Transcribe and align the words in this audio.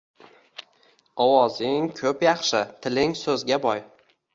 Ovozing 1.27 1.87
ko‘p 2.03 2.27
yaxshi, 2.31 2.67
tiling 2.87 3.19
so‘zga 3.25 3.67
boy 3.73 3.89